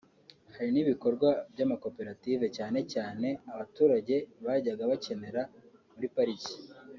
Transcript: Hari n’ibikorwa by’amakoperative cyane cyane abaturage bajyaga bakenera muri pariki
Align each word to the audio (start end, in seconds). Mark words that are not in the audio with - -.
Hari 0.55 0.69
n’ibikorwa 0.73 1.29
by’amakoperative 1.51 2.45
cyane 2.57 2.79
cyane 2.93 3.27
abaturage 3.53 4.15
bajyaga 4.45 4.83
bakenera 4.91 5.41
muri 5.95 6.07
pariki 6.17 6.53